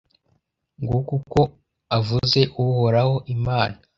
Nguko 0.81 1.11
uko 1.19 1.41
avuze 1.97 2.39
Uhoraho, 2.63 3.15
Imana, 3.35 3.77